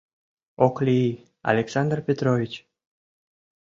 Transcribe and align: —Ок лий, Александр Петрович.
—Ок 0.65 0.75
лий, 0.85 1.09
Александр 1.51 1.97
Петрович. 2.07 2.53